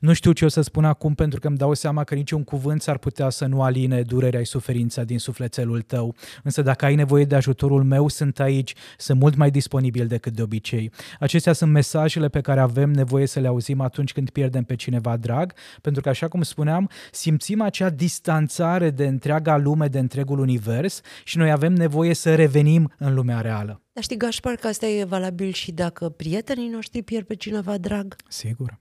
[0.00, 2.82] Nu știu ce o să spun acum pentru că îmi dau seama că niciun cuvânt
[2.82, 6.14] s-ar putea să nu aline durerea și suferința din sufletelul tău.
[6.42, 10.42] Însă dacă ai nevoie de ajutorul meu, sunt aici, sunt mult mai disponibil decât de
[10.42, 10.90] obicei.
[11.20, 15.16] Acestea sunt mesajele pe care avem nevoie să le auzim atunci când pierdem pe cineva
[15.16, 21.00] drag, pentru că, așa cum spuneam, simțim acea distanțare de întreaga lume, de întregul univers
[21.24, 23.80] și noi avem nevoie să revenim în lumea reală.
[23.92, 28.16] Dar știi, Gașpar, că asta e valabil și dacă prietenii noștri pierd pe cineva drag.
[28.28, 28.80] Sigur,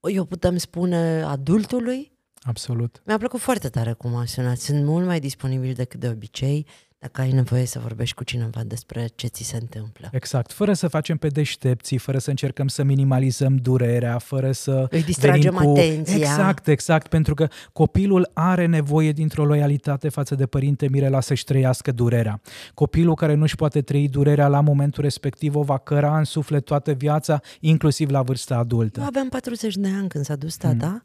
[0.00, 2.12] Eu putem spune adultului.
[2.42, 3.02] absolut.
[3.04, 4.58] Mi-a plăcut foarte tare cum a sunat.
[4.58, 6.66] Sunt mult mai disponibil decât de obicei
[7.06, 10.08] dacă ai nevoie să vorbești cu cineva despre ce ți se întâmplă.
[10.12, 15.02] Exact, fără să facem pe deștepții, fără să încercăm să minimalizăm durerea, fără să Îi
[15.02, 15.78] distragem venim cu...
[15.78, 16.16] atenția.
[16.16, 21.92] Exact, exact, pentru că copilul are nevoie dintr-o loialitate față de părinte Mirela să-și trăiască
[21.92, 22.40] durerea.
[22.74, 26.92] Copilul care nu-și poate trăi durerea la momentul respectiv o va căra în suflet toată
[26.92, 29.00] viața, inclusiv la vârsta adultă.
[29.00, 31.02] Eu aveam 40 de ani când s-a dus tata mm.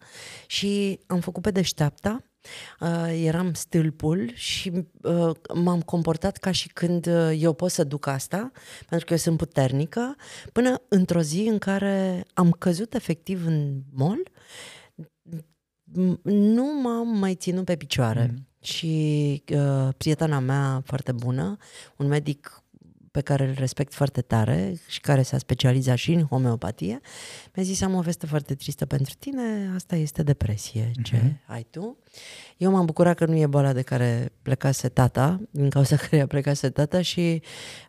[0.48, 2.24] și am făcut pe deșteapta.
[2.80, 8.08] Uh, eram stâlpul și uh, m-am comportat ca și când uh, eu pot să duc
[8.08, 8.52] asta,
[8.90, 10.16] pentru că eu sunt puternică,
[10.52, 14.30] până într-o zi în care am căzut efectiv în mol,
[15.92, 18.30] m- nu m-am mai ținut pe picioare.
[18.32, 18.46] Mm.
[18.64, 21.58] Și uh, prietena mea foarte bună,
[21.98, 22.61] un medic
[23.12, 27.00] pe care îl respect foarte tare și care s-a specializat și în homeopatie,
[27.56, 30.92] mi-a zis, am o veste foarte tristă pentru tine, asta este depresie.
[31.04, 31.42] Ce Mhm.
[31.46, 31.98] ai tu?
[32.58, 36.70] Eu m-am bucurat că nu e boala de care plecase tata, din cauza căreia plecase
[36.70, 37.42] tata și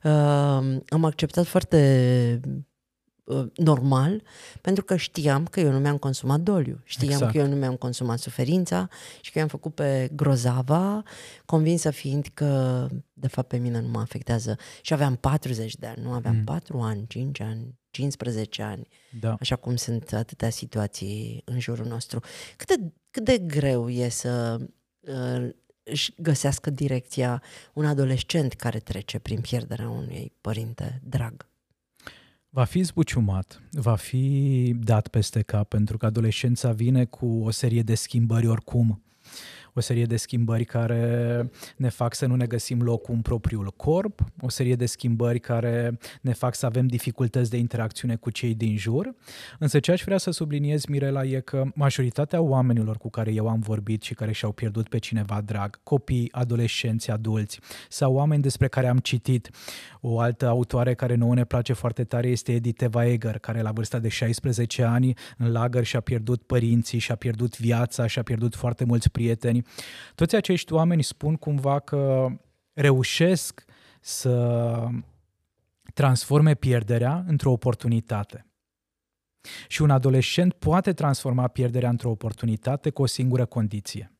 [0.02, 0.11] uh,
[0.88, 2.52] am acceptat foarte uh,
[3.54, 4.22] normal,
[4.61, 7.32] pentru că știam că eu nu mi-am consumat doliu, știam Exact.
[7.32, 8.88] că eu nu mi-am consumat suferința
[9.20, 11.02] și că eu am făcut pe grozava,
[11.44, 14.56] convinsă fiind că de fapt pe mine nu mă afectează.
[14.80, 16.44] Și aveam 40 de ani, nu aveam Mm.
[16.44, 18.88] 4 ani, 5 ani, 15 ani,
[19.20, 19.37] Da.
[19.40, 22.20] așa cum sunt atâtea situații în jurul nostru.
[22.56, 24.58] Cât de, cât de greu e să
[25.00, 25.48] uh,
[25.82, 31.46] își găsească direcția un adolescent care trece prin pierderea unui părinte drag?
[32.55, 37.83] Va fi zbuciumat, va fi dat peste cap, pentru că adolescența vine cu o serie
[37.83, 39.03] de schimbări oricum.
[39.74, 44.24] O serie de schimbări care ne fac să nu ne găsim locul în propriul corp,
[44.40, 48.76] o serie de schimbări care ne fac să avem dificultăți de interacțiune cu cei din
[48.76, 49.14] jur.
[49.58, 53.61] Însă ce aș vrea să subliniez, Mirela, e că majoritatea oamenilor cu care eu am
[53.61, 58.88] vorbit și care și-au pierdut pe cineva drag, copii, adolescenți, adulți sau oameni despre care
[58.88, 59.50] am citit,
[60.00, 63.72] o altă autoare care nouă ne place foarte tare este Edith Eva Eger, care la
[63.72, 68.85] vârsta de 16 ani în lagăr și-a pierdut părinții, și-a pierdut viața, și-a pierdut foarte
[68.85, 69.62] mulți prieteni.
[70.14, 72.29] Toți acești oameni spun cumva că
[72.72, 73.64] reușesc
[74.01, 74.87] să
[75.94, 78.46] transforme pierderea într-o oportunitate.
[79.68, 84.12] Și un adolescent poate transforma pierderea într-o oportunitate cu o singură condiție.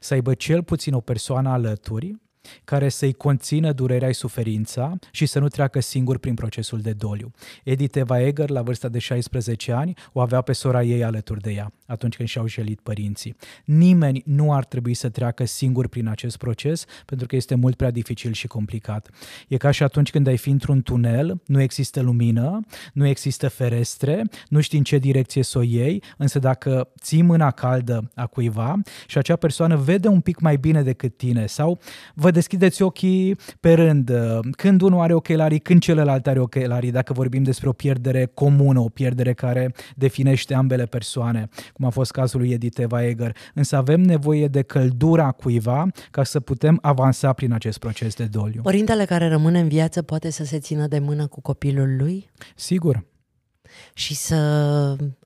[0.00, 2.16] Să aibă cel puțin o persoană alături
[2.64, 7.30] care să-i conțină durerea și suferința și să nu treacă singur prin procesul de doliu.
[7.64, 11.50] Edith Eva Eger, la vârsta de 16 ani, o avea pe sora ei alături de
[11.50, 13.36] ea, atunci când și-au jelit părinții.
[13.64, 17.90] Nimeni nu ar trebui să treacă singur prin acest proces, pentru că este mult prea
[17.90, 19.10] dificil și complicat.
[19.48, 22.60] E ca și atunci când ai fi într-un tunel, nu există lumină,
[22.92, 27.50] nu există ferestre, nu știi în ce direcție să o iei, însă dacă ții mâna
[27.50, 31.80] caldă a cuiva și acea persoană vede un pic mai bine decât tine sau
[32.14, 34.10] vă vă deschideți ochii pe rând,
[34.50, 38.88] când unul are ochelarii, când celălalt are ochelarii, dacă vorbim despre o pierdere comună, o
[38.88, 43.36] pierdere care definește ambele persoane, cum a fost cazul lui Edith Eva Eger.
[43.54, 48.62] Însă avem nevoie de căldura cuiva ca să putem avansa prin acest proces de doliu.
[48.62, 52.30] Părintele care rămâne în viață poate să se țină de mână cu copilul lui?
[52.56, 53.06] Sigur.
[53.94, 54.36] Și să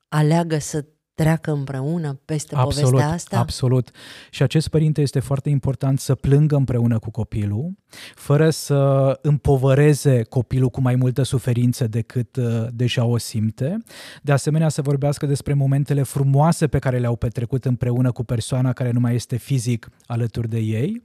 [0.08, 3.38] aleagă să treacă împreună peste absolut, povestea asta?
[3.38, 3.90] Absolut.
[4.30, 7.72] Și acest părinte este foarte important să plângă împreună cu copilul,
[8.14, 13.76] fără să împovăreze copilul cu mai multă suferință decât uh, deja o simte.
[14.22, 18.90] De asemenea, să vorbească despre momentele frumoase pe care le-au petrecut împreună cu persoana care
[18.90, 21.02] nu mai este fizic alături de ei,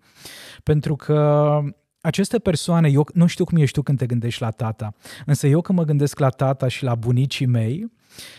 [0.63, 1.59] pentru că
[2.01, 4.93] aceste persoane, eu nu știu cum ești tu când te gândești la tata,
[5.25, 7.91] însă eu când mă gândesc la tata și la bunicii mei,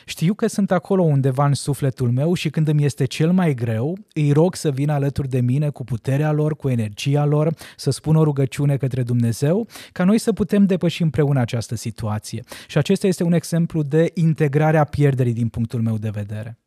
[0.04, 3.98] știu că sunt acolo undeva în sufletul meu și când îmi este cel mai greu,
[4.14, 8.16] îi rog să vină alături de mine cu puterea lor, cu energia lor, să spun
[8.16, 12.42] o rugăciune către Dumnezeu, ca noi să putem depăși împreună această situație.
[12.66, 16.59] Și acesta este un exemplu de integrare a pierderii din punctul meu de vedere.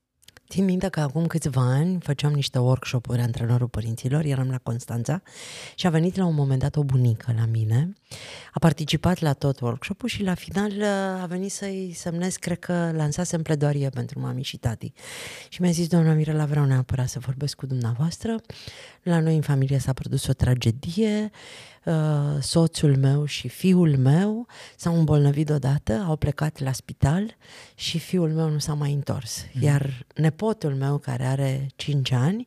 [0.53, 5.21] Țin minte că acum câțiva ani făceam niște workshop-uri antrenorul părinților, eram la Constanța
[5.75, 7.93] și a venit la un moment dat o bunică la mine,
[8.53, 12.91] a participat la tot workshop-ul și la final uh, a venit să-i semnez, cred că
[12.95, 14.93] lansasem pledoarie pentru mami și tati.
[15.49, 18.41] Și mi-a zis, doamna Mirela, vreau neapărat să vorbesc cu dumneavoastră.
[19.03, 21.31] La noi în familie s-a produs o tragedie,
[21.85, 21.93] uh,
[22.41, 27.35] soțul meu și fiul meu s-au îmbolnăvit odată, au plecat la spital
[27.75, 29.45] și fiul meu nu s-a mai întors.
[29.53, 29.61] Mm.
[29.61, 32.45] Iar nepotul meu, care are 5 ani,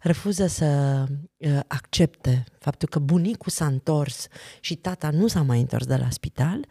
[0.00, 1.04] refuză să
[1.36, 4.26] uh, accepte faptul că bunicul s-a întors
[4.60, 6.66] și tata nu s-a mai întors de la spital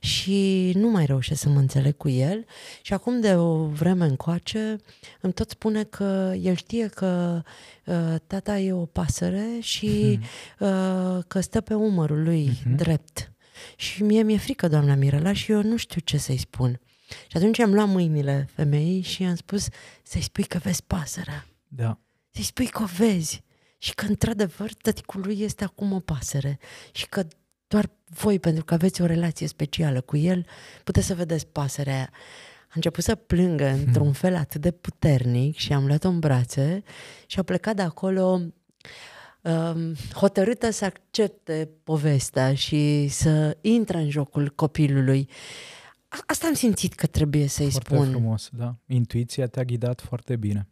[0.00, 2.44] și nu mai reușesc să mă înțeleg cu el
[2.82, 4.76] și acum de o vreme încoace
[5.20, 7.42] îmi tot spune că el știe că
[7.84, 10.58] uh, tata e o pasăre și mm-hmm.
[10.58, 12.76] uh, că stă pe umărul lui mm-hmm.
[12.76, 13.32] drept.
[13.76, 16.80] Și mie mi-e frică, doamna Mirela, și eu nu știu ce să-i spun.
[17.26, 19.68] Și atunci am luat mâinile femeii și i-am spus
[20.02, 21.46] să-i spui că vezi pasărea.
[21.68, 21.98] Da.
[22.32, 23.42] Să-i spui că o vezi
[23.78, 26.58] și că într-adevăr tăticul lui este acum o pasăre
[26.92, 27.26] și că
[27.66, 30.46] doar voi, pentru că aveți o relație specială cu el,
[30.84, 32.10] puteți să vedeți pasărea aia.
[32.62, 33.82] A început să plângă hmm.
[33.86, 36.82] într-un fel atât de puternic și am luat-o în brațe
[37.26, 38.40] și a plecat de acolo
[39.40, 45.28] um, hotărâtă să accepte povestea și să intre în jocul copilului.
[46.26, 47.96] Asta am simțit că trebuie să-i foarte spun.
[47.96, 48.76] Foarte frumos, da.
[48.86, 50.68] Intuiția te-a ghidat foarte bine.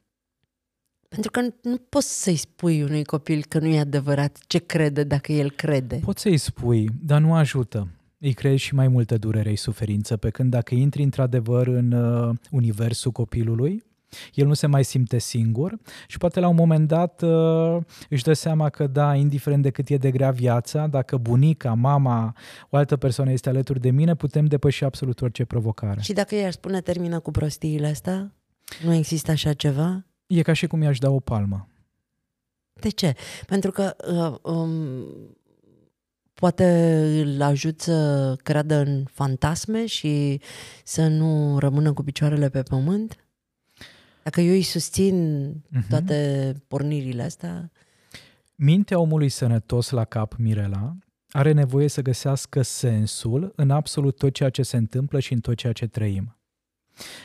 [1.15, 5.33] Pentru că nu poți să-i spui unui copil că nu e adevărat ce crede dacă
[5.33, 6.01] el crede.
[6.05, 7.89] Poți să-i spui, dar nu ajută.
[8.19, 12.37] Îi creezi și mai multă durere și suferință, pe când dacă intri într-adevăr în uh,
[12.51, 13.85] universul copilului,
[14.35, 17.77] el nu se mai simte singur și poate la un moment dat uh,
[18.09, 22.37] își dă seama că da, indiferent de cât e de grea viața, dacă bunica, mama,
[22.69, 26.01] o altă persoană este alături de mine, putem depăși absolut orice provocare.
[26.01, 28.33] Și dacă i-ar spune termină cu prostiile astea?
[28.85, 30.05] Nu există așa ceva?
[30.31, 31.69] E ca și cum i-aș da o palmă.
[32.73, 33.15] De ce?
[33.47, 35.07] Pentru că uh, um,
[36.35, 36.65] poate
[37.25, 40.41] îl ajut să creadă în fantasme și
[40.85, 43.17] să nu rămână cu picioarele pe pământ?
[44.23, 45.89] Dacă eu îi susțin uh-huh.
[45.89, 47.71] toate pornirile astea...
[48.55, 50.97] Mintea omului sănătos la cap, Mirela,
[51.31, 55.57] are nevoie să găsească sensul în absolut tot ceea ce se întâmplă și în tot
[55.57, 56.40] ceea ce trăim.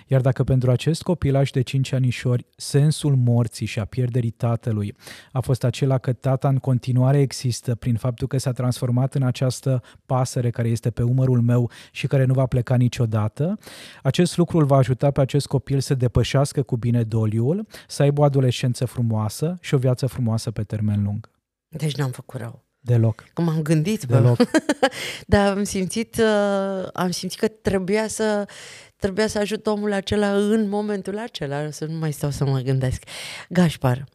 [0.08, 4.96] Iar dacă pentru acest copilaj de 5 anișori sensul morții și a pierderii tatălui
[5.32, 9.82] a fost acela că tata în continuare există prin faptul că s-a transformat în această
[10.06, 13.58] pasăre care este pe umărul meu și care nu va pleca niciodată,
[14.04, 18.22] acest lucru îl va ajuta pe acest copil să depășească cu bine doliul, să aibă
[18.22, 21.30] o adolescență frumoasă și o viață frumoasă pe termen lung.
[21.68, 22.65] Deci n-am făcut rău.
[22.86, 23.24] Deloc.
[23.34, 24.14] Cum am gândit, bă.
[24.14, 24.38] Deloc.
[25.28, 28.48] Dar am simțit, uh, am simțit că trebuia să
[28.96, 33.04] trebuia să ajut omul acela în momentul acela, să nu mai stau să mă gândesc.
[33.50, 34.06] Gașpar,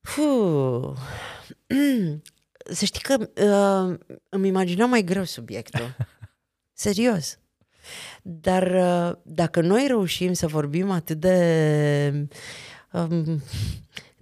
[0.00, 0.92] Fuh.
[2.78, 3.98] să știi că uh,
[4.28, 5.96] îmi imaginam mai greu subiectul.
[6.72, 7.38] Serios.
[8.22, 12.28] Dar uh, dacă noi reușim să vorbim atât de,
[12.92, 13.42] um,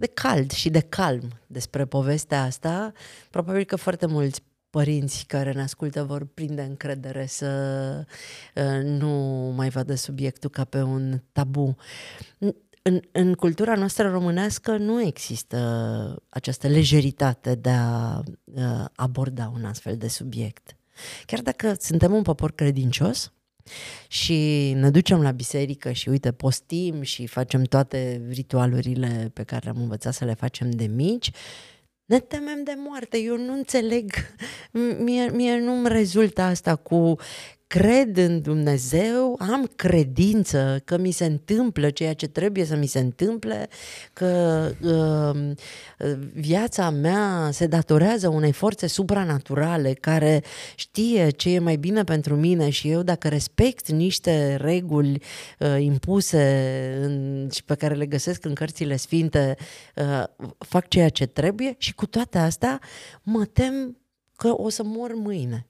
[0.01, 2.91] de cald și de calm despre povestea asta,
[3.29, 7.49] probabil că foarte mulți părinți care ne ascultă vor prinde încredere să
[8.55, 9.09] uh, nu
[9.55, 11.75] mai vadă subiectul ca pe un tabu.
[12.81, 15.57] În, în cultura noastră românească nu există
[16.29, 20.75] această lejeritate de a uh, aborda un astfel de subiect.
[21.25, 23.31] Chiar dacă suntem un popor credincios,
[24.07, 29.77] și ne ducem la biserică și uite, postim și facem toate ritualurile pe care am
[29.77, 31.31] învățat să le facem de mici,
[32.05, 33.17] ne temem de moarte.
[33.17, 34.11] Eu nu înțeleg,
[34.99, 37.15] mie, mie nu-mi rezultă asta cu
[37.71, 42.99] cred în Dumnezeu, am credință că mi se întâmplă ceea ce trebuie să mi se
[42.99, 43.67] întâmple,
[44.13, 45.51] că uh,
[46.33, 50.43] viața mea se datorează unei forțe supranaturale care
[50.75, 55.21] știe ce e mai bine pentru mine și eu dacă respect niște reguli
[55.59, 59.55] uh, impuse în, și pe care le găsesc în cărțile sfinte,
[59.95, 60.23] uh,
[60.57, 62.81] fac ceea ce trebuie și cu toate astea
[63.23, 63.97] mă tem
[64.35, 65.65] că o să mor mâine.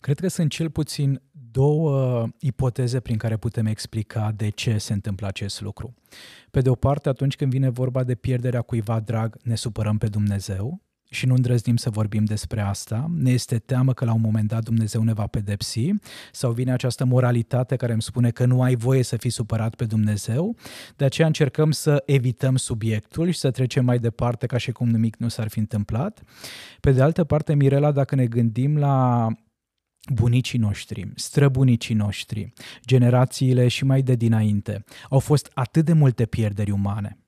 [0.00, 5.26] Cred că sunt cel puțin două ipoteze prin care putem explica de ce se întâmplă
[5.26, 5.94] acest lucru.
[6.50, 10.06] Pe de o parte, atunci când vine vorba de pierderea cuiva drag, ne supărăm pe
[10.06, 13.10] Dumnezeu și nu îndrăznim să vorbim despre asta.
[13.14, 15.90] Ne este teamă că la un moment dat Dumnezeu ne va pedepsi
[16.32, 19.84] sau vine această moralitate care îmi spune că nu ai voie să fii supărat pe
[19.84, 20.56] Dumnezeu.
[20.96, 25.16] De aceea încercăm să evităm subiectul și să trecem mai departe ca și cum nimic
[25.16, 26.22] nu s-ar fi întâmplat.
[26.80, 29.28] Pe de altă parte, Mirela, dacă ne gândim la
[30.12, 32.52] bunicii noștri, străbunicii noștri,
[32.86, 37.18] generațiile și mai de dinainte, au fost atât de multe pierderi umane.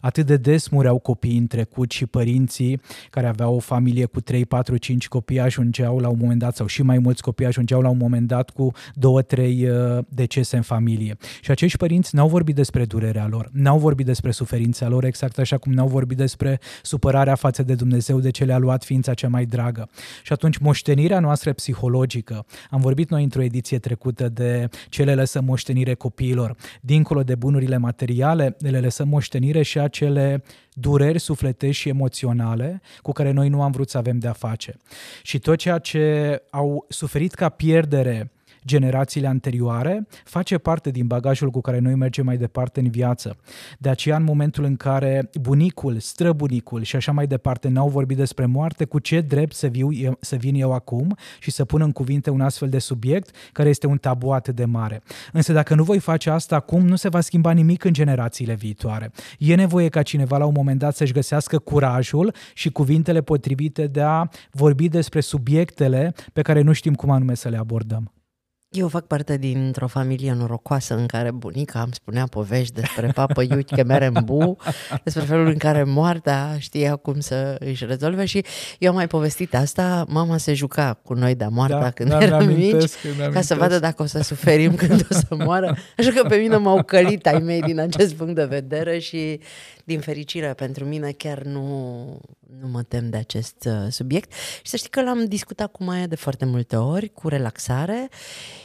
[0.00, 2.80] Atât de des mureau copiii în trecut și părinții
[3.10, 6.66] care aveau o familie cu 3, 4, 5 copii ajungeau la un moment dat, sau
[6.66, 10.62] și mai mulți copii ajungeau la un moment dat cu 2, 3 uh, decese în
[10.62, 11.16] familie.
[11.40, 15.58] Și acești părinți n-au vorbit despre durerea lor, n-au vorbit despre suferința lor, exact așa
[15.58, 19.44] cum n-au vorbit despre supărarea față de Dumnezeu de ce le-a luat ființa cea mai
[19.44, 19.88] dragă.
[20.22, 25.44] Și atunci moștenirea noastră psihologică, am vorbit noi într-o ediție trecută de ce le lăsăm
[25.44, 30.42] moștenire copiilor, dincolo de bunurile materiale, le lăsăm moștenire și acele
[30.72, 34.76] dureri sufletești și emoționale cu care noi nu am vrut să avem de-a face.
[35.22, 38.30] Și tot ceea ce au suferit ca pierdere
[38.66, 43.36] generațiile anterioare, face parte din bagajul cu care noi mergem mai departe în viață.
[43.78, 48.46] De aceea, în momentul în care bunicul, străbunicul și așa mai departe n-au vorbit despre
[48.46, 49.88] moarte, cu ce drept să, viu,
[50.20, 53.86] să vin eu acum și să pun în cuvinte un astfel de subiect care este
[53.86, 55.02] un tabu atât de mare.
[55.32, 59.10] Însă dacă nu voi face asta acum, nu se va schimba nimic în generațiile viitoare.
[59.38, 64.00] E nevoie ca cineva la un moment dat să-și găsească curajul și cuvintele potrivite de
[64.00, 68.12] a vorbi despre subiectele pe care nu știm cum anume să le abordăm.
[68.74, 73.82] Eu fac parte dintr-o familie norocoasă în care bunica îmi spunea povești despre papă Iuche
[73.82, 74.56] Merembu,
[75.04, 78.44] despre felul în care moartea știa cum să își rezolve și
[78.78, 82.22] eu am mai povestit asta, mama se juca cu noi de moartea da, când da,
[82.22, 82.90] eram mici,
[83.32, 85.76] ca să vadă dacă o să suferim când o să moară.
[85.98, 89.40] Așa că pe mine m-au călit ai mei din acest punct de vedere și
[89.84, 92.20] din fericire pentru mine chiar nu,
[92.60, 94.32] nu mă tem de acest uh, subiect.
[94.32, 98.08] Și să știi că l-am discutat cu Maia de foarte multe ori, cu relaxare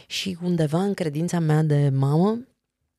[0.08, 2.48] și undeva în credința mea de mamă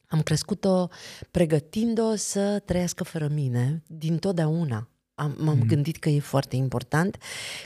[0.09, 0.89] am crescut-o
[1.31, 4.89] pregătind-o să trăiască fără mine din totdeauna.
[5.19, 5.67] Am, m-am mm.
[5.67, 7.17] gândit că e foarte important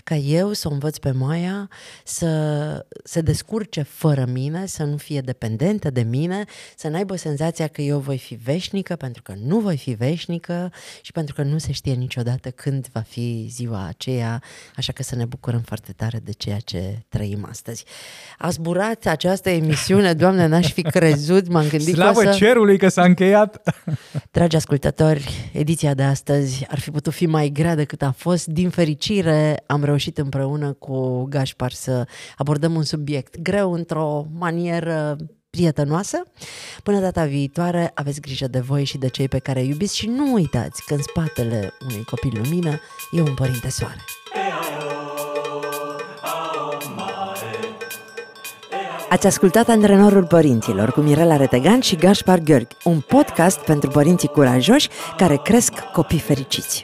[0.04, 1.68] ca eu să o învăț pe Maia
[2.04, 6.44] să se descurce fără mine, să nu fie dependentă de mine,
[6.76, 10.72] să n-aibă senzația că eu voi fi veșnică, pentru că nu voi fi veșnică
[11.02, 14.42] și pentru că nu se știe niciodată când va fi ziua aceea,
[14.76, 17.84] așa că să ne bucurăm foarte tare de ceea ce trăim astăzi.
[18.38, 22.36] A zburat această emisiune, Doamne, n-aș fi crezut, m-am gândit Slavă că să...
[22.36, 23.62] cerului că s-a încheiat!
[24.30, 28.46] Dragi ascultători, ediția de astăzi ar fi putut fi mai mai grea decât a fost.
[28.46, 35.16] Din fericire, am reușit împreună cu Gașpar să abordăm un subiect greu într-o manieră
[35.50, 36.22] prietenoasă.
[36.82, 40.32] Până data viitoare, aveți grijă de voi și de cei pe care iubiți și nu
[40.32, 42.80] uitați că în spatele unui copil lumină
[43.12, 44.04] e un părinte soare.
[49.08, 54.88] Ați ascultat Antrenorul Părinților cu Mirela Retegan și Gaspar Gheorghi, un podcast pentru părinții curajoși
[55.16, 56.82] care cresc copii fericiți.